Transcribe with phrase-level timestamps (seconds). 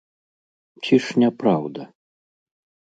[0.83, 1.81] Ці ж не праўда?